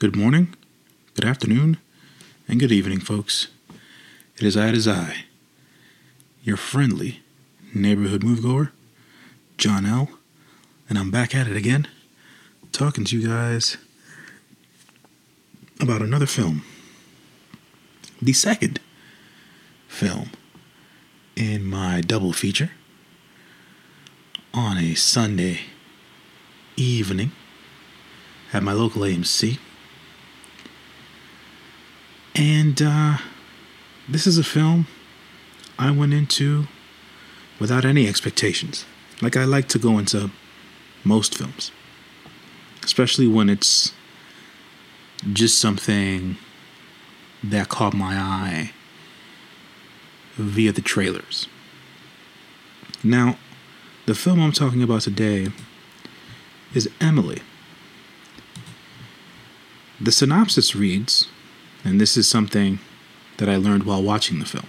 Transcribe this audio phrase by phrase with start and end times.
[0.00, 0.54] Good morning,
[1.14, 1.76] good afternoon,
[2.48, 3.48] and good evening, folks.
[4.38, 5.26] It is I, it is I,
[6.42, 7.20] your friendly
[7.74, 8.70] neighborhood moviegoer,
[9.58, 10.08] John L.,
[10.88, 11.86] and I'm back at it again,
[12.72, 13.76] talking to you guys
[15.78, 16.62] about another film.
[18.22, 18.80] The second
[19.86, 20.30] film
[21.36, 22.70] in my double feature
[24.54, 25.60] on a Sunday
[26.78, 27.32] evening
[28.50, 29.58] at my local AMC.
[32.34, 33.18] And uh,
[34.08, 34.86] this is a film
[35.78, 36.66] I went into
[37.58, 38.84] without any expectations.
[39.20, 40.30] Like I like to go into
[41.04, 41.70] most films,
[42.82, 43.92] especially when it's
[45.32, 46.36] just something
[47.42, 48.72] that caught my eye
[50.36, 51.48] via the trailers.
[53.02, 53.38] Now,
[54.06, 55.48] the film I'm talking about today
[56.74, 57.40] is Emily.
[60.00, 61.28] The synopsis reads,
[61.84, 62.78] and this is something
[63.38, 64.66] that I learned while watching the film.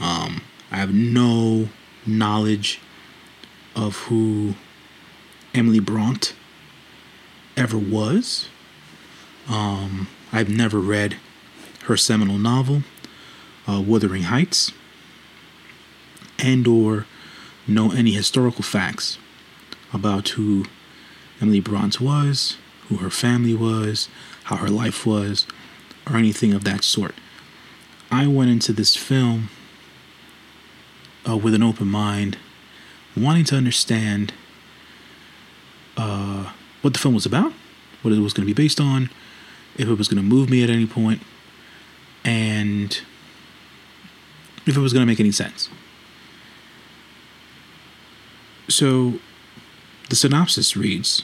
[0.00, 1.68] Um, I have no
[2.06, 2.80] knowledge
[3.76, 4.54] of who
[5.54, 6.32] Emily Bront
[7.56, 8.48] ever was.
[9.48, 11.16] Um, I've never read
[11.84, 12.82] her seminal novel,
[13.68, 14.72] uh, Wuthering Heights,
[16.38, 17.06] and or
[17.66, 19.18] know any historical facts
[19.92, 20.64] about who
[21.40, 22.56] Emily Bront was,
[22.88, 24.08] who her family was,
[24.44, 25.46] how her life was,
[26.08, 27.14] or anything of that sort.
[28.10, 29.48] I went into this film
[31.28, 32.38] uh, with an open mind,
[33.16, 34.32] wanting to understand
[35.96, 36.52] uh,
[36.82, 37.52] what the film was about,
[38.02, 39.10] what it was going to be based on,
[39.76, 41.22] if it was going to move me at any point,
[42.24, 43.00] and
[44.66, 45.68] if it was going to make any sense.
[48.68, 49.14] So,
[50.08, 51.22] the synopsis reads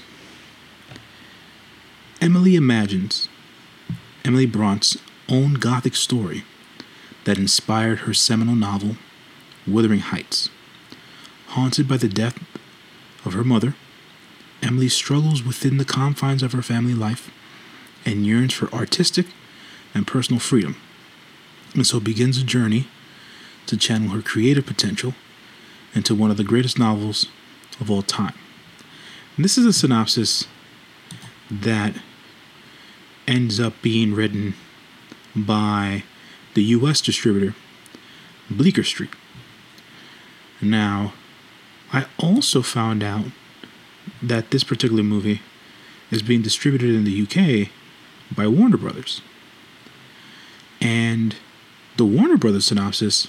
[2.20, 3.30] Emily imagines
[4.25, 6.45] Emily Bront's own Gothic story
[7.25, 8.97] that inspired her seminal novel,
[9.67, 10.50] Wuthering Heights.
[11.49, 12.39] Haunted by the death
[13.25, 13.75] of her mother,
[14.62, 17.31] Emily struggles within the confines of her family life
[18.05, 19.27] and yearns for artistic
[19.94, 20.77] and personal freedom,
[21.75, 22.89] and so begins a journey
[23.67, 25.15] to channel her creative potential
[25.94, 27.27] into one of the greatest novels
[27.81, 28.34] of all time.
[29.37, 30.47] And this is a synopsis
[31.50, 31.94] that
[33.31, 34.55] ends up being written
[35.35, 36.03] by
[36.55, 37.55] the US distributor
[38.51, 39.11] Bleecker Street.
[40.61, 41.15] Now,
[41.93, 43.27] I also found out
[44.21, 45.41] that this particular movie
[46.11, 47.69] is being distributed in the UK
[48.37, 49.23] by Warner Brothers.
[50.81, 51.37] And
[51.97, 53.29] the Warner Brothers synopsis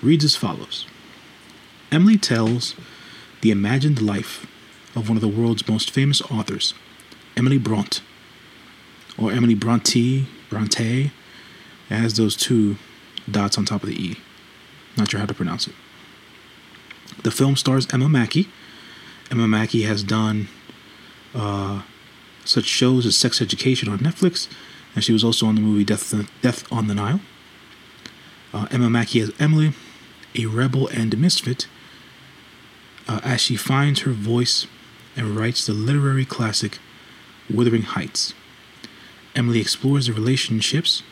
[0.00, 0.86] reads as follows
[1.92, 2.74] Emily tells
[3.42, 4.46] the imagined life
[4.96, 6.72] of one of the world's most famous authors,
[7.36, 8.00] Emily Bront,
[9.18, 11.10] or Emily Bronte, Bronte,
[11.88, 12.76] has those two
[13.30, 14.16] dots on top of the E.
[14.96, 15.74] Not sure how to pronounce it.
[17.22, 18.48] The film stars Emma Mackey.
[19.30, 20.48] Emma Mackey has done
[21.34, 21.82] uh,
[22.44, 24.48] such shows as Sex Education on Netflix,
[24.94, 27.20] and she was also on the movie Death, Death on the Nile.
[28.52, 29.72] Uh, Emma Mackey as Emily,
[30.34, 31.66] a rebel and misfit,
[33.06, 34.66] uh, as she finds her voice
[35.16, 36.78] and writes the literary classic
[37.50, 38.32] Wuthering Heights.
[39.34, 41.02] Emily explores the relationships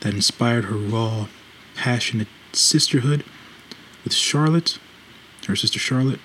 [0.00, 1.28] that inspired her raw,
[1.74, 3.24] passionate sisterhood
[4.04, 4.78] with Charlotte,
[5.46, 6.20] her sister Charlotte,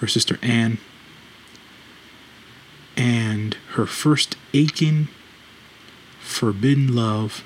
[0.00, 0.78] her sister Anne,
[2.96, 5.08] and her first aching,
[6.20, 7.44] forbidden love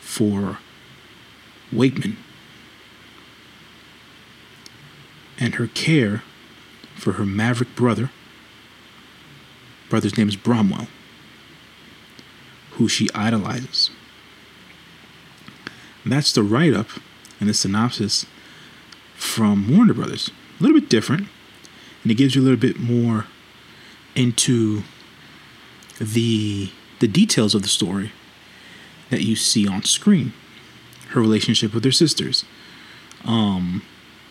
[0.00, 0.58] for
[1.72, 2.16] Weightman,
[5.38, 6.22] and her care
[6.94, 8.10] for her maverick brother.
[9.88, 10.88] Brother's name is Branwell
[12.78, 13.90] who she idolizes.
[16.04, 16.86] And that's the write up
[17.40, 18.24] and the synopsis
[19.16, 20.30] from Warner Brothers.
[20.58, 21.28] A little bit different,
[22.02, 23.26] and it gives you a little bit more
[24.14, 24.82] into
[26.00, 26.70] the
[27.00, 28.12] the details of the story
[29.10, 30.32] that you see on screen.
[31.10, 32.44] Her relationship with her sisters.
[33.24, 33.82] Um,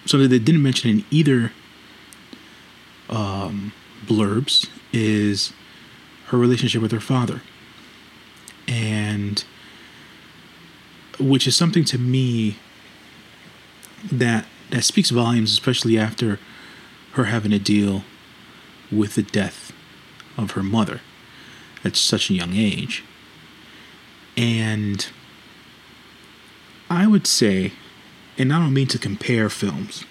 [0.06, 1.52] something they didn't mention in either
[3.10, 3.74] um,
[4.06, 5.54] blurbs is
[6.28, 7.42] her relationship with her father
[8.68, 9.44] and
[11.20, 12.58] which is something to me
[14.12, 16.40] that that speaks volumes, especially after
[17.14, 18.04] her having to deal
[18.92, 19.72] with the death
[20.38, 21.02] of her mother
[21.84, 23.04] at such a young age.
[24.36, 25.08] And
[26.90, 27.72] I would say,
[28.38, 30.06] and I don't mean to compare films,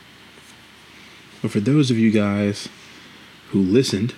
[1.42, 2.68] but for those of you guys
[3.50, 4.14] who listened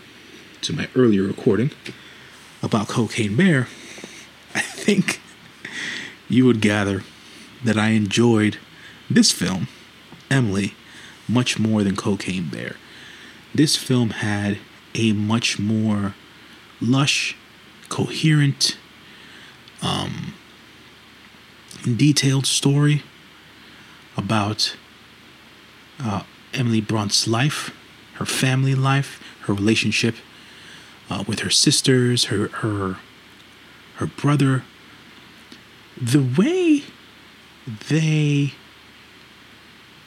[0.63, 1.71] to my earlier recording,
[2.63, 3.69] about Cocaine Bear,
[4.89, 5.21] think
[6.31, 7.03] you would gather
[7.63, 8.57] that I enjoyed
[9.11, 9.69] this film,
[10.31, 10.73] Emily,
[11.29, 12.77] much more than Cocaine Bear.
[13.55, 14.57] This film had
[14.95, 16.15] a much more
[16.81, 17.37] lush,
[17.91, 18.79] coherent,
[19.83, 20.33] um,
[21.85, 23.03] detailed story
[24.17, 24.75] about
[26.01, 26.23] uh,
[26.55, 27.77] Emily Brunt's life,
[28.15, 30.15] her family life, her relationship
[31.11, 32.97] uh, with her sisters, her her
[33.97, 34.65] her brother.
[36.01, 36.85] The way
[37.89, 38.55] they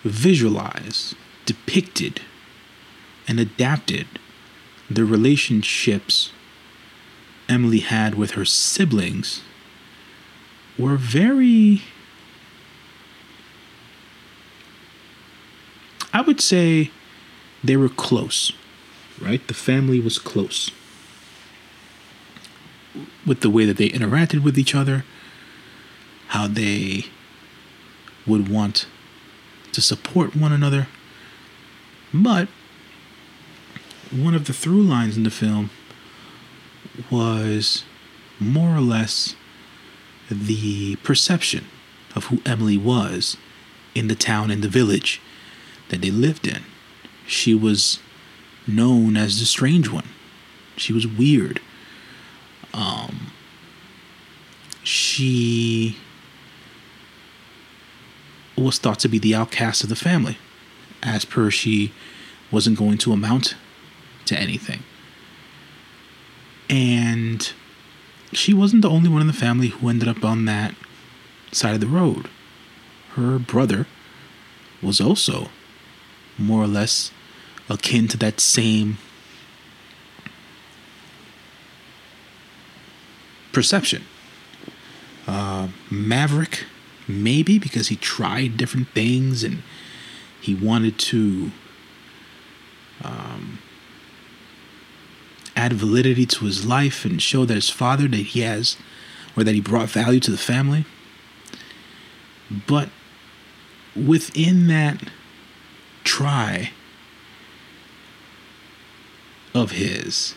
[0.04, 1.16] visualized,
[1.46, 2.22] depicted,
[3.28, 4.08] and adapted
[4.90, 6.32] the relationships
[7.48, 9.42] Emily had with her siblings
[10.78, 11.82] were very
[16.14, 16.92] I would say
[17.64, 18.52] they were close,
[19.20, 19.46] right?
[19.48, 20.72] The family was close
[23.26, 25.06] with the way that they interacted with each other,
[26.32, 27.04] how they
[28.26, 28.88] would want
[29.74, 30.88] to support one another.
[32.14, 32.48] But
[34.12, 35.72] one of the through lines in the film
[37.10, 37.84] was
[38.40, 39.36] more or less
[40.30, 41.66] the perception
[42.16, 43.36] of who Emily was
[43.94, 45.22] in the town and the village
[45.90, 46.64] that they lived in.
[47.28, 48.00] She was
[48.66, 50.08] known as the strange one.
[50.78, 51.60] She was weird.
[52.74, 53.34] Um,
[54.82, 55.98] she
[58.58, 60.38] was thought to be the outcast of the family,
[61.02, 61.94] as per she
[62.52, 63.56] wasn't going to amount
[64.26, 64.84] to anything.
[66.70, 67.52] And
[68.32, 70.76] she wasn't the only one in the family who ended up on that
[71.52, 72.30] side of the road.
[73.16, 73.88] Her brother
[74.82, 75.50] was also
[76.38, 77.12] more or less
[77.70, 78.98] akin to that same
[83.52, 84.04] perception.
[85.28, 86.66] Uh, Maverick,
[87.12, 89.64] maybe because he tried different things and
[90.40, 91.52] he wanted to
[93.04, 93.60] um,
[95.56, 98.78] add validity to his life and show that his father that he has
[99.36, 100.86] or that he brought value to the family.
[102.68, 102.90] But
[103.96, 105.10] within that
[106.04, 106.72] try
[109.54, 110.36] of his,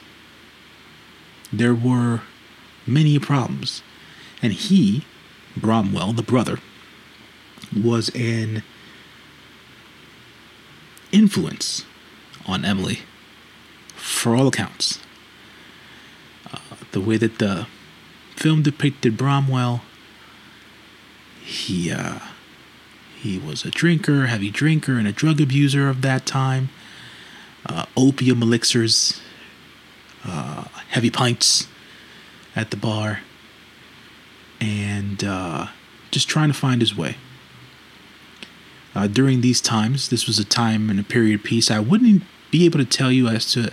[1.52, 2.22] there were
[2.86, 3.82] many problems.
[4.42, 5.04] And he,
[5.56, 6.58] Branwell, the brother,
[7.74, 8.62] was an
[11.12, 11.84] influence
[12.46, 13.00] on Emily
[13.94, 14.98] for all accounts.
[16.52, 16.58] Uh,
[16.92, 17.66] the way that the
[18.36, 19.82] film depicted Branwell,
[21.42, 22.18] he uh,
[23.16, 26.68] he was a drinker, heavy drinker, and a drug abuser of that time.
[27.64, 29.20] Uh, opium elixirs,
[30.24, 31.66] uh, heavy pints
[32.54, 33.20] at the bar,
[34.60, 35.68] and uh,
[36.10, 37.16] just trying to find his way.
[38.94, 42.64] Uh, during these times, this was a time and a period piece I wouldn't be
[42.64, 43.72] able to tell you as to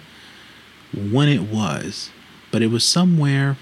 [0.93, 2.09] when it was,
[2.51, 3.57] but it was somewhere.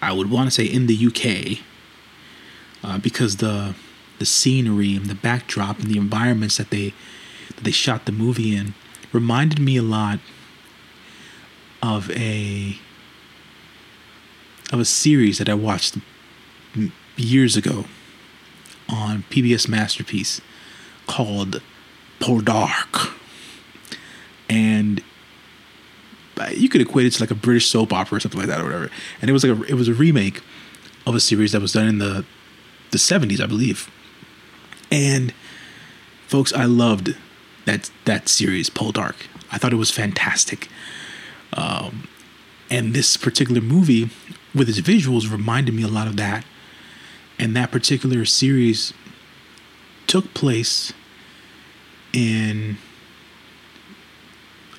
[0.00, 1.64] I would want to say in the UK,
[2.82, 3.74] uh, because the
[4.18, 6.94] the scenery and the backdrop and the environments that they
[7.48, 8.74] that they shot the movie in
[9.12, 10.18] reminded me a lot
[11.82, 12.78] of a
[14.72, 15.98] of a series that I watched
[17.16, 17.84] years ago
[18.88, 20.40] on PBS Masterpiece
[21.06, 21.60] called
[22.18, 23.14] Poldark.
[24.48, 25.02] And
[26.52, 28.64] you could equate it to like a British soap opera or something like that or
[28.64, 28.90] whatever.
[29.20, 30.42] And it was like a, it was a remake
[31.06, 32.24] of a series that was done in the
[32.90, 33.90] the 70s, I believe.
[34.90, 35.32] And
[36.26, 37.16] folks, I loved
[37.64, 39.16] that that series Poldark.
[39.50, 40.68] I thought it was fantastic.
[41.52, 42.08] Um,
[42.70, 44.10] and this particular movie
[44.54, 46.44] with its visuals reminded me a lot of that.
[47.38, 48.92] And that particular series
[50.06, 50.92] took place
[52.12, 52.78] in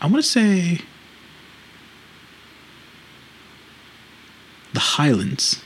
[0.02, 0.80] I want to say
[4.74, 5.64] the Highlands,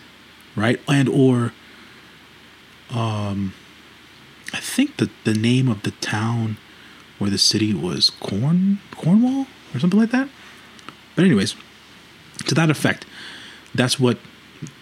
[0.56, 0.80] right?
[0.88, 1.54] And or
[2.89, 3.54] um
[4.54, 6.58] I think the the name of the town
[7.20, 10.30] or the city was Corn Cornwall or something like that.
[11.16, 11.56] But anyways,
[12.48, 13.06] to that effect,
[13.73, 14.17] that's what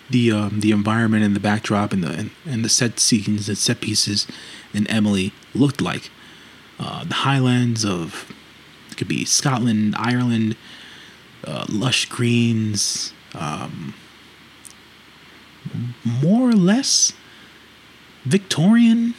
[0.10, 3.58] the um, the environment and the backdrop and the and, and the set scenes and
[3.58, 4.27] set pieces
[4.74, 6.10] in Emily looked like.
[6.79, 8.32] Uh, the highlands of
[8.91, 10.56] it could be Scotland, Ireland,
[11.44, 13.96] uh, lush greens, um,
[16.06, 17.13] more or less
[18.25, 19.15] Victorian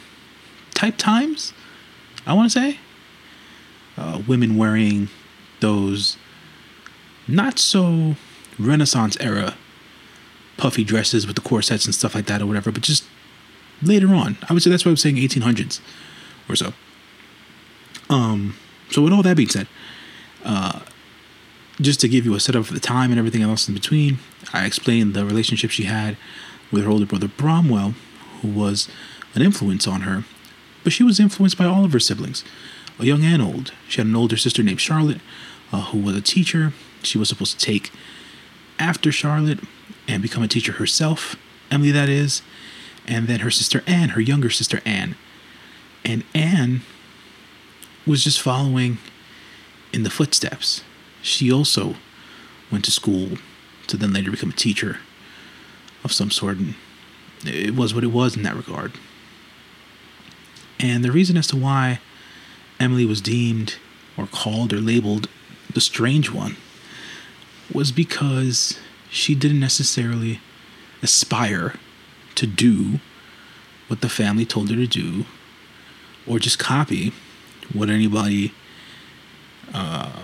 [0.73, 1.53] type times.
[2.25, 2.79] I want to say
[3.97, 5.09] uh, women wearing
[5.59, 6.17] those
[7.27, 8.15] not so
[8.59, 9.55] Renaissance era
[10.57, 13.05] puffy dresses with the corsets and stuff like that or whatever, but just
[13.81, 14.37] later on.
[14.49, 15.79] I would say that's why I'm saying 1800s
[16.49, 16.73] or so.
[18.09, 18.55] Um,
[18.89, 19.67] so with all that being said,
[20.43, 20.81] uh,
[21.79, 24.19] just to give you a setup for the time and everything else in between,
[24.51, 26.17] I explained the relationship she had
[26.71, 27.93] with her older brother Branwell,
[28.41, 28.89] who was
[29.35, 30.25] an influence on her,
[30.83, 32.43] but she was influenced by all of her siblings,
[32.99, 33.71] young and old.
[33.87, 35.21] She had an older sister named Charlotte,
[35.71, 36.73] uh, who was a teacher.
[37.01, 37.91] She was supposed to take
[38.79, 39.59] after Charlotte
[40.07, 41.35] and become a teacher herself,
[41.69, 42.41] Emily, that is,
[43.05, 45.15] and then her sister Anne, her younger sister Anne.
[46.03, 46.81] And Anne
[48.07, 48.97] was just following
[49.93, 50.81] in the footsteps.
[51.21, 51.95] She also
[52.71, 53.37] went to school
[53.87, 54.99] to then later become a teacher
[56.03, 56.75] of some sort, and
[57.45, 58.93] it was what it was in that regard.
[60.79, 61.99] And the reason as to why
[62.79, 63.75] Emily was deemed
[64.17, 65.27] or called or labeled
[65.73, 66.55] the strange one
[67.73, 68.77] was because
[69.09, 70.39] she didn't necessarily
[71.01, 71.75] aspire
[72.35, 72.99] to do
[73.87, 75.25] what the family told her to do
[76.27, 77.11] or just copy
[77.73, 78.53] what anybody
[79.73, 80.21] uh,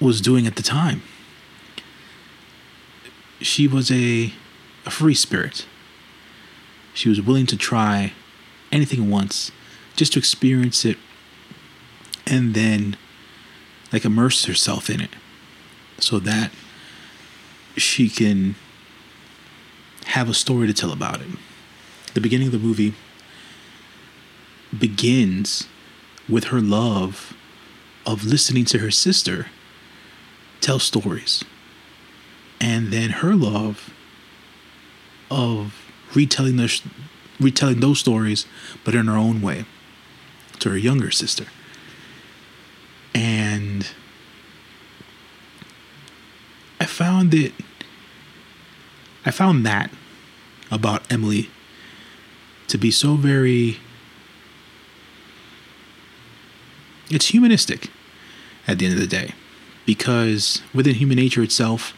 [0.00, 1.02] was doing at the time.
[3.40, 4.32] She was a,
[4.86, 5.66] a free spirit.
[6.94, 8.12] She was willing to try
[8.72, 9.50] anything once
[9.96, 10.96] just to experience it
[12.26, 12.96] and then
[13.92, 15.10] like immerse herself in it
[15.98, 16.50] so that
[17.76, 18.54] she can
[20.06, 21.28] have a story to tell about it.
[22.14, 22.94] The beginning of the movie
[24.76, 25.66] begins
[26.28, 27.36] with her love
[28.06, 29.46] of listening to her sister
[30.60, 31.44] tell stories.
[32.60, 33.92] And then her love
[35.30, 35.74] of
[36.14, 36.82] retelling those
[37.38, 38.46] retelling those stories
[38.84, 39.64] but in her own way
[40.58, 41.46] to her younger sister.
[43.14, 43.88] And
[46.80, 46.86] I
[47.28, 47.52] found it
[49.26, 49.90] I found that
[50.70, 51.50] about Emily
[52.68, 53.78] to be so very
[57.10, 57.90] it's humanistic
[58.66, 59.32] at the end of the day
[59.84, 61.94] because within human nature itself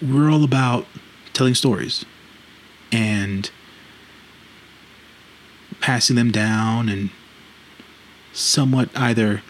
[0.00, 0.86] we're all about
[1.32, 2.04] telling stories
[2.92, 3.50] and
[5.80, 7.10] passing them down and
[8.32, 9.42] somewhat either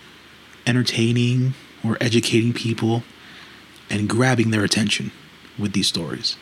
[0.66, 1.54] entertaining
[1.84, 3.02] or educating people
[3.90, 5.12] and grabbing their attention
[5.58, 6.36] with these stories.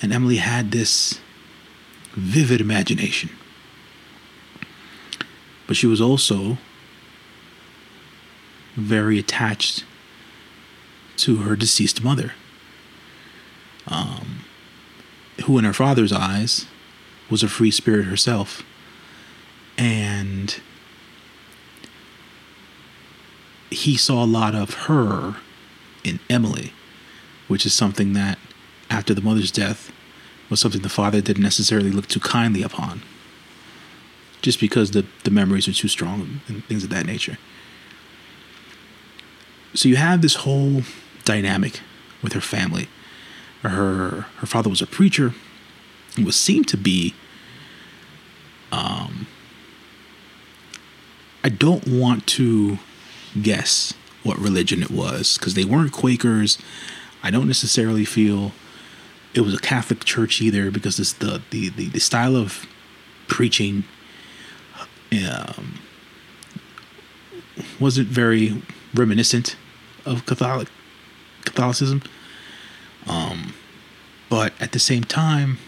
[0.00, 1.20] And Emily had this
[2.12, 3.30] vivid imagination.
[5.66, 6.58] But she was also
[8.76, 9.84] very attached
[11.16, 12.32] to her deceased mother,
[13.86, 14.40] um,
[15.44, 16.66] who, in her father's eyes,
[17.30, 18.62] was a free spirit herself.
[19.78, 20.60] And
[23.70, 25.36] he saw a lot of her
[26.04, 26.72] in Emily,
[27.48, 28.38] which is something that,
[28.90, 29.90] after the mother's death,
[30.50, 33.02] was something the father didn't necessarily look too kindly upon,
[34.42, 37.38] just because the, the memories are too strong and things of that nature.
[39.72, 40.82] So you have this whole
[41.24, 41.80] dynamic
[42.22, 42.88] with her family.
[43.62, 45.34] Her her father was a preacher,
[46.16, 47.14] and was seen to be.
[48.70, 49.26] Um,
[51.42, 52.78] I don't want to
[53.40, 53.94] guess
[54.24, 56.58] what religion it was because they weren't Quakers.
[57.22, 58.52] I don't necessarily feel
[59.34, 62.66] it was a Catholic church either because this the the the, the style of
[63.28, 63.84] preaching
[65.12, 65.78] um,
[67.78, 68.62] wasn't very
[68.94, 69.56] reminiscent
[70.04, 70.68] of Catholic
[71.44, 72.02] Catholicism.
[73.06, 73.54] Um,
[74.30, 75.58] but at the same time,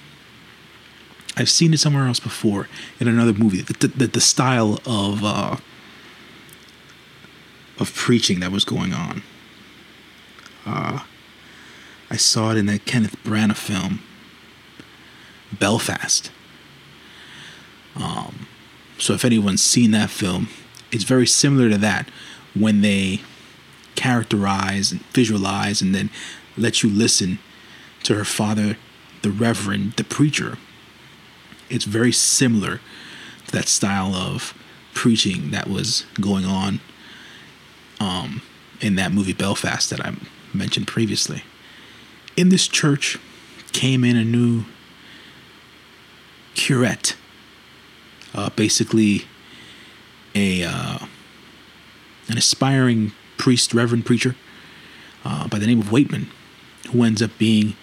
[1.37, 3.61] I've seen it somewhere else before in another movie.
[3.61, 5.57] The the, the style of uh,
[7.79, 9.23] of preaching that was going on.
[10.65, 11.01] Uh,
[12.11, 14.01] I saw it in that Kenneth Branagh film,
[15.53, 16.31] Belfast.
[17.97, 18.47] Um,
[18.99, 20.49] so if anyone's seen that film,
[20.93, 22.09] it's very similar to that
[22.55, 23.21] when they
[23.95, 26.11] characterize and visualize and then
[26.57, 27.39] let you listen
[28.05, 28.77] to her father,
[29.23, 30.59] the Reverend, the preacher.
[31.69, 32.81] It's very similar
[33.47, 34.55] to that style of
[34.95, 36.81] preaching that was going on
[38.01, 38.43] um,
[38.81, 40.15] in that movie Belfast that I
[40.53, 41.43] mentioned previously.
[42.37, 43.19] In this church
[43.73, 44.65] came in a new
[46.55, 47.17] curate,
[48.35, 49.27] uh, basically
[50.35, 50.99] a uh,
[52.29, 54.35] an aspiring priest, reverend preacher
[55.25, 56.27] uh, by the name of Weightman,
[56.91, 57.77] who ends up being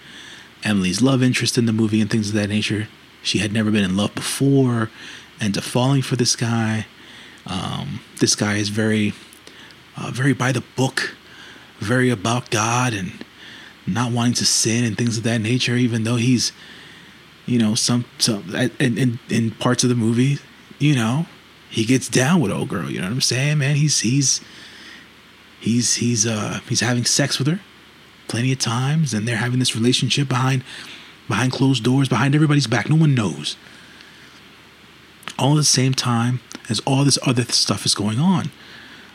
[0.62, 2.88] Emily's love interest in the movie and things of that nature.
[3.22, 4.90] She had never been in love before,
[5.40, 6.86] ends up falling for this guy.
[7.46, 9.14] Um, this guy is very
[9.96, 11.16] uh, very by the book,
[11.78, 13.24] very about God and
[13.86, 15.76] not wanting to sin and things of that nature.
[15.76, 16.52] Even though he's,
[17.46, 20.38] you know, some some in in, in parts of the movie,
[20.78, 21.26] you know,
[21.70, 22.90] he gets down with old girl.
[22.90, 23.76] You know what I'm saying, man?
[23.76, 24.40] He's he's
[25.60, 27.60] he's he's uh he's having sex with her
[28.28, 30.64] plenty of times, and they're having this relationship behind
[31.28, 32.88] behind closed doors, behind everybody's back.
[32.88, 33.56] No one knows.
[35.38, 38.50] All at the same time as all this other stuff is going on,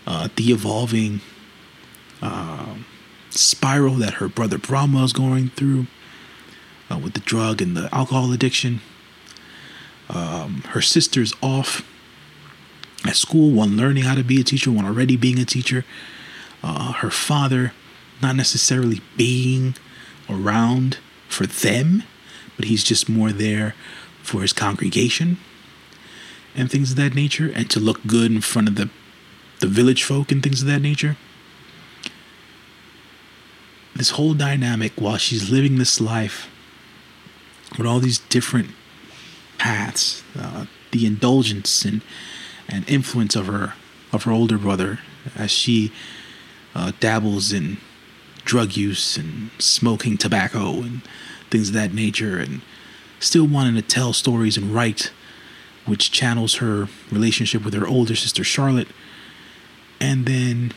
[0.10, 1.22] uh, the evolving
[2.22, 2.75] uh,
[3.30, 5.86] spiral that her brother Branwell is going through
[6.92, 8.82] uh, with the drug and the alcohol addiction.
[10.10, 11.86] Um, her sister's off
[13.06, 15.86] at school, one learning how to be a teacher, one already being a teacher.
[16.63, 17.74] Uh, her father
[18.22, 19.75] not necessarily being
[20.28, 20.98] around
[21.28, 22.04] for them,
[22.58, 23.75] but he's just more there
[24.24, 25.38] for his congregation
[26.56, 28.89] and things of that nature, and to look good in front of the
[29.60, 31.18] the village folk and things of that nature.
[33.96, 36.50] This whole dynamic while she's living this life
[37.78, 38.70] with all these different
[39.58, 42.01] paths, uh, the indulgence and
[42.68, 43.74] and influence of her
[44.13, 45.00] of her older brother
[45.36, 45.92] as she
[46.74, 47.78] uh, dabbles in
[48.46, 51.01] drug use and smoking tobacco and
[51.50, 52.62] things of that nature, and
[53.20, 55.12] still wanting to tell stories and write,
[55.86, 58.88] which channels her relationship with her older sister Charlotte,
[60.00, 60.74] and then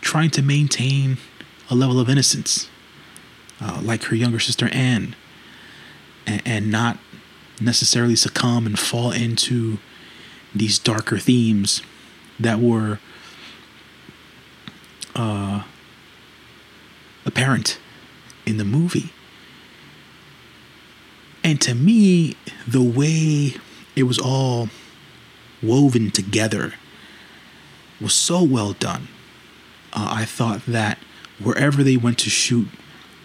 [0.00, 1.18] trying to maintain
[1.70, 2.68] a level of innocence,
[3.60, 5.16] uh, like her younger sister Anne,
[6.26, 6.98] and, and not
[7.60, 9.78] necessarily succumb and fall into
[10.54, 11.82] these darker themes
[12.38, 12.98] that were
[15.14, 15.62] uh,
[17.24, 17.78] apparent
[18.44, 19.10] in the movie.
[21.42, 23.54] And to me, the way
[23.94, 24.68] it was all
[25.62, 26.74] woven together
[28.00, 29.08] was so well done.
[29.92, 30.98] Uh, I thought that
[31.42, 32.68] wherever they went to shoot,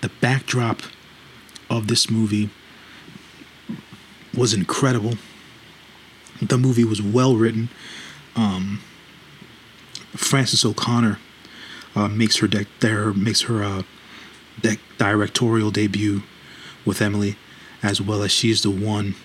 [0.02, 0.82] the backdrop
[1.70, 2.50] of this movie
[4.36, 5.16] was incredible.
[6.42, 7.70] The movie was well written.
[8.36, 8.82] Um,
[10.16, 11.20] Frances O'Connor
[11.96, 13.84] uh, makes her de- there makes her uh,
[14.62, 16.24] de- directorial debut
[16.86, 17.36] with Emily,
[17.84, 19.16] as well as she's the one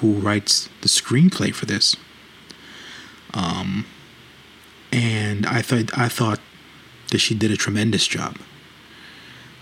[0.00, 1.96] who writes the screenplay for this.
[3.32, 3.86] Um,
[4.94, 6.40] and I thought I thought
[7.10, 8.38] that she did a tremendous job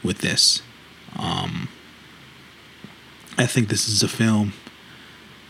[0.04, 0.62] with this.
[1.18, 1.68] Um,
[3.38, 4.52] I think this is a film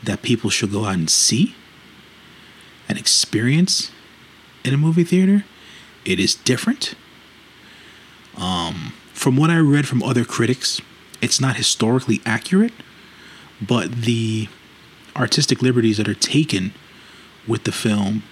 [0.05, 1.55] that people should go out and see
[2.89, 3.91] and experience
[4.65, 5.45] in a movie theater
[6.05, 6.95] it is different.
[8.37, 10.81] Um, from what I read from other critics,
[11.21, 12.73] it's not historically accurate,
[13.61, 14.49] but the
[15.15, 16.73] artistic liberties that are taken
[17.47, 18.25] with the film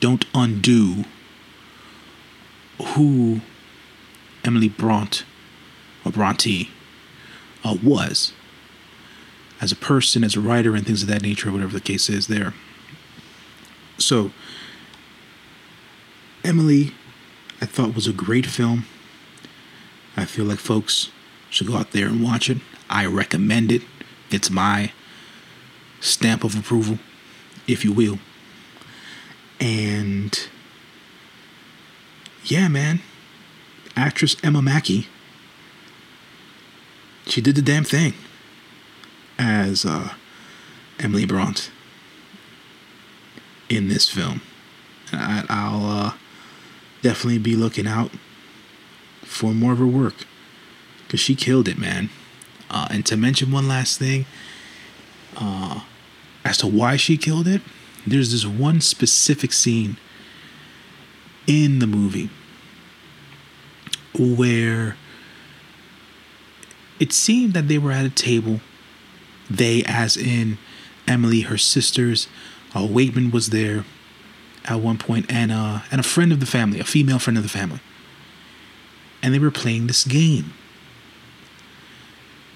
[0.00, 1.04] don't undo
[2.94, 3.40] who
[4.44, 5.24] Emily Bront
[6.04, 6.70] or Bronte
[7.64, 8.32] uh, was
[9.60, 12.28] as a person, as a writer, and things of that nature, whatever the case is
[12.28, 12.54] there.
[13.98, 14.30] So,
[16.44, 16.92] Emily,
[17.60, 18.84] I thought was a great film.
[20.16, 21.10] I feel like folks
[21.50, 22.58] should go out there and watch it.
[22.88, 23.82] I recommend it.
[24.30, 24.92] It's my
[26.00, 26.98] stamp of approval,
[27.66, 28.20] if you will.
[29.60, 30.48] And
[32.44, 33.00] yeah, man,
[33.96, 35.08] actress Emma Mackey,
[37.26, 38.14] she did the damn thing
[39.38, 40.14] as uh,
[40.98, 41.70] Emily Bront
[43.68, 44.40] in this film.
[45.12, 46.12] I, will uh,
[47.02, 48.10] definitely be looking out
[49.22, 50.26] for more of her work
[51.04, 52.10] because she killed it, man.
[52.70, 54.26] Uh, and to mention one last thing,
[55.36, 55.80] uh,
[56.44, 57.62] as to why she killed it,
[58.10, 59.96] there's this one specific scene
[61.46, 62.30] in the movie
[64.18, 64.96] where
[67.00, 68.60] it seemed that they were at a table.
[69.50, 70.58] They, as in
[71.06, 72.28] Emily, her sisters,
[72.74, 73.84] uh, Weightman was there,
[74.68, 77.42] at one point, and uh, and a friend of the family, a female friend of
[77.42, 77.80] the family,
[79.22, 80.52] and they were playing this game.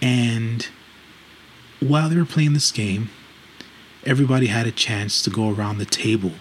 [0.01, 0.69] And
[1.81, 3.09] while they were playing this game,
[4.05, 6.33] everybody had a chance to go around the table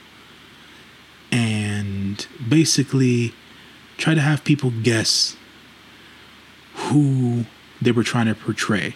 [1.32, 3.34] and basically
[3.98, 5.36] try to have people guess
[6.74, 7.46] who
[7.82, 8.96] they were trying to portray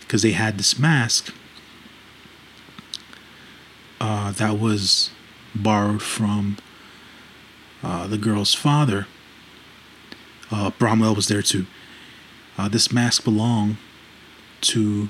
[0.00, 1.32] because they had this mask
[4.00, 5.10] uh, that was
[5.54, 6.58] borrowed from
[7.82, 9.06] uh, the girl's father.
[10.50, 11.66] Uh, Branwell was there too.
[12.58, 13.76] Uh, this mask belonged
[14.60, 15.08] to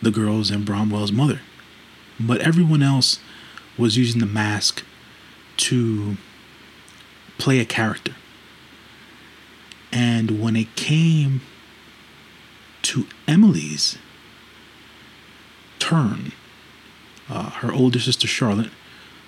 [0.00, 1.40] the girl's and Branwell's mother.
[2.18, 3.18] But everyone else
[3.76, 4.84] was using the mask
[5.56, 6.16] to
[7.38, 8.14] play a character.
[9.92, 11.40] And when it came
[12.82, 13.96] to Emily's
[15.78, 16.32] turn,
[17.28, 18.70] uh, her older sister Charlotte,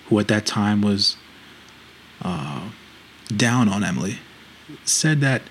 [0.07, 1.17] who at that time was
[2.23, 2.69] uh,
[3.35, 4.19] down on Emily,
[4.85, 5.43] said that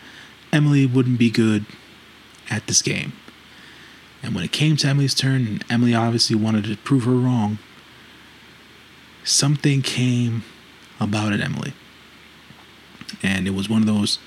[0.52, 1.66] Emily wouldn't be good
[2.50, 3.14] at this game.
[4.26, 7.60] And when it came to Emily's turn, and Emily obviously wanted to prove her wrong,
[9.24, 10.44] something came
[11.00, 11.74] about it, Emily.
[13.22, 14.18] And it was one of those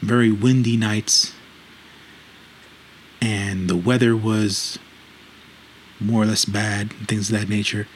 [0.00, 1.34] very windy nights,
[3.20, 4.78] and the weather was
[5.98, 7.88] more or less bad, and things of that nature.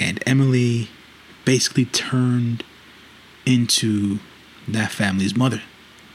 [0.00, 0.88] And Emily
[1.44, 2.64] basically turned
[3.44, 4.20] into
[4.66, 5.60] that family's mother,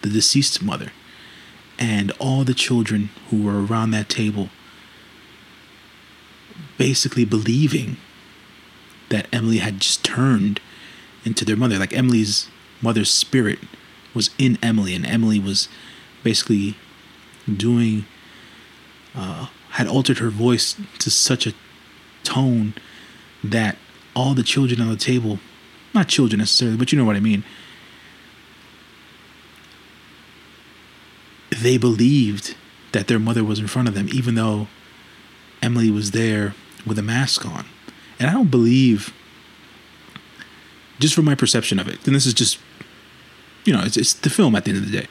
[0.02, 0.92] the deceased mother.
[1.80, 4.50] And all the children who were around that table
[6.78, 7.98] basically believing
[9.10, 10.60] that Emily had just turned
[11.26, 11.78] into their mother.
[11.78, 12.50] Like Emily's
[12.82, 13.60] mother's spirit
[14.14, 15.68] was in Emily, and Emily was
[16.24, 16.76] basically
[17.54, 18.06] doing,
[19.16, 21.54] uh, had altered her voice to such a
[22.24, 22.74] tone
[23.44, 23.78] that
[24.16, 25.40] all the children on the table,
[25.94, 27.44] not children necessarily, but you know what I mean,
[31.50, 32.56] they believed
[32.92, 34.68] that their mother was in front of them, even though
[35.62, 36.56] Emily was there
[36.86, 37.66] with a mask on.
[38.20, 39.14] And I don't believe,
[41.00, 42.60] just from my perception of it, and this is just,
[43.66, 45.08] you know, it's, it's the film at the end of the day.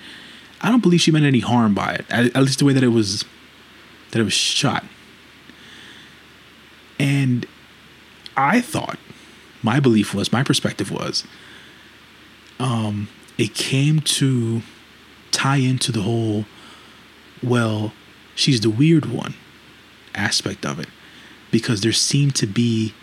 [0.61, 2.83] I don't believe she meant any harm by it, at, at least the way that
[2.83, 3.25] it was,
[4.11, 4.85] that it was shot.
[6.99, 7.47] And
[8.37, 8.99] I thought,
[9.63, 11.25] my belief was, my perspective was,
[12.59, 14.63] um, it came to
[15.37, 16.47] tie into the whole,
[17.43, 17.93] well,
[18.35, 19.35] she's the weird one
[20.15, 20.89] aspect of it
[21.51, 22.95] because there seemed to be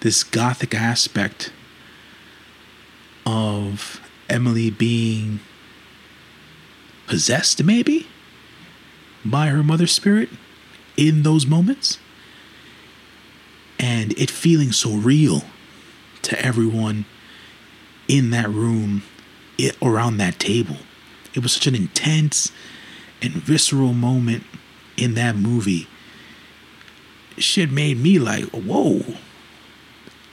[0.00, 1.50] this gothic aspect
[3.24, 5.40] of Emily being
[7.06, 8.06] possessed, maybe,
[9.24, 10.28] by her mother's spirit
[10.98, 11.98] in those moments.
[13.78, 15.42] And it feeling so real
[16.22, 17.06] to everyone
[18.08, 19.04] in that room,
[19.80, 20.76] around that table.
[21.38, 22.52] It was such an intense
[23.22, 24.44] and visceral moment
[24.96, 25.86] in that movie
[27.42, 29.02] shit made me like, whoa,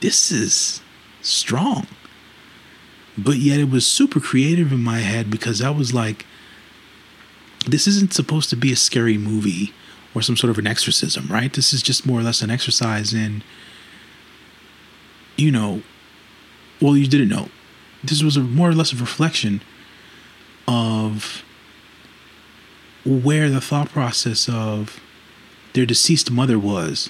[0.02, 0.82] this is
[1.22, 1.88] strong.
[3.18, 6.26] But yet it was super creative in my head because I was like,
[7.66, 9.74] this isn't supposed to be a scary movie
[10.14, 11.52] or some sort of an exorcism, right?
[11.52, 13.44] This is just more or less an exercise in,
[15.38, 15.82] you know,
[16.82, 17.50] well, you didn't know.
[18.04, 19.62] This was a more or less a reflection
[20.68, 21.44] of
[23.06, 25.00] where the thought process of
[25.74, 27.10] their deceased mother was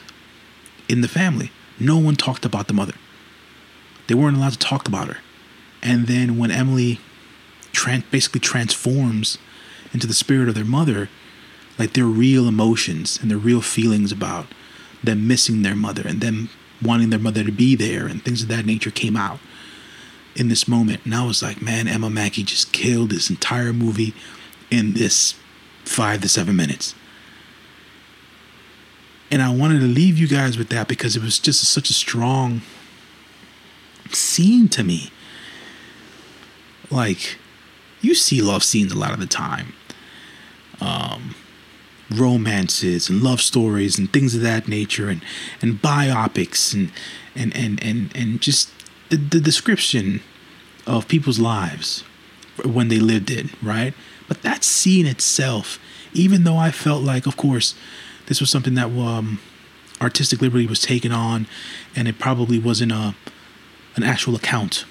[0.89, 1.51] in the family.
[1.79, 2.95] No one talked about the mother.
[4.07, 5.17] They weren't allowed to talk about her.
[5.81, 6.99] And then when Emily
[7.71, 9.37] tran- basically transforms
[9.93, 11.09] into the spirit of their mother,
[11.77, 14.47] like their real emotions and their real feelings about
[15.03, 16.49] them missing their mother and them
[16.81, 19.39] wanting their mother to be there and things of that nature came out
[20.35, 21.05] in this moment.
[21.05, 24.13] And I was like, man, Emma Mackey just killed this entire movie
[24.69, 25.35] in this
[25.85, 26.95] five to seven minutes.
[29.31, 31.93] And I wanted to leave you guys with that because it was just such a
[31.93, 32.61] strong
[34.11, 35.11] scene to me.
[36.91, 37.37] Like,
[38.01, 39.73] you see love scenes a lot of the time.
[40.79, 41.35] Um,
[42.13, 45.23] romances and love stories and things of that nature and,
[45.61, 46.91] and biopics and,
[47.35, 48.69] and, and, and, and just
[49.09, 50.21] the, the description
[50.87, 52.03] of people's lives
[52.63, 53.93] when they lived it, right?
[54.27, 55.79] But that scene itself,
[56.13, 57.75] even though I felt like, of course,
[58.27, 59.39] this was something that um,
[60.01, 61.47] artistic liberty was taken on,
[61.95, 63.15] and it probably wasn't a
[63.95, 64.83] an actual account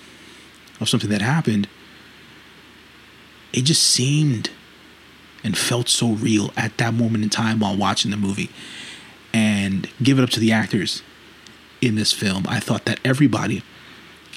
[0.81, 1.69] of something that happened.
[3.53, 4.51] It just seemed
[5.45, 8.51] and felt so real at that moment in time while watching the movie.
[9.33, 11.03] And give it up to the actors
[11.83, 12.47] in this film.
[12.49, 13.63] I thought that everybody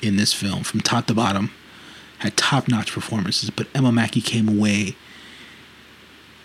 [0.01, 1.51] in this film, from top to bottom,
[2.19, 4.95] had top notch performances, but Emma Mackey came away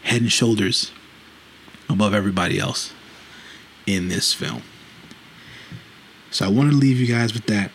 [0.03, 0.91] head and shoulders
[1.88, 2.93] above everybody else
[3.87, 4.62] in this film.
[6.31, 7.71] So I want to leave you guys with that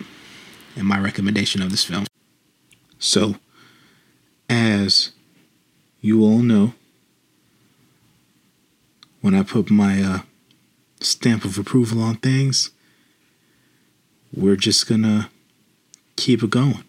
[0.76, 2.06] and my recommendation of this film.
[3.00, 3.36] So,
[4.50, 5.12] as
[6.02, 6.74] you all know,
[9.22, 10.20] when I put my uh,
[11.00, 12.72] stamp of approval on things,
[14.34, 15.30] we're just gonna
[16.28, 16.84] keep it going.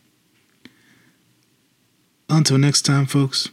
[2.29, 3.51] Until next time, folks,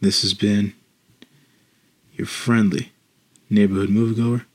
[0.00, 0.72] this has been
[2.14, 2.90] your friendly
[3.50, 4.46] neighborhood moviegoer,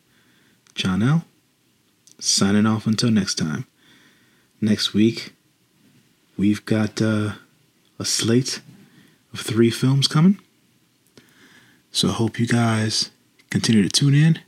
[0.74, 1.24] John L.
[2.18, 3.68] Signing off until next time.
[4.60, 5.34] Next week,
[6.36, 7.34] we've got uh,
[8.00, 8.62] a slate
[9.32, 10.40] of three films coming.
[11.92, 13.12] So I hope you guys
[13.52, 14.40] continue to tune in.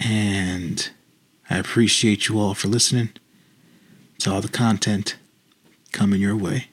[0.00, 0.90] And
[1.50, 3.10] I appreciate you all for listening
[4.18, 5.16] to all the content
[5.92, 6.68] coming your way.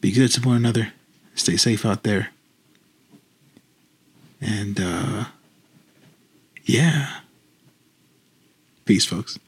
[0.00, 0.92] Be good to one another.
[1.34, 2.30] Stay safe out there.
[4.40, 5.24] And uh
[6.64, 7.20] yeah.
[8.84, 9.38] Peace, folks.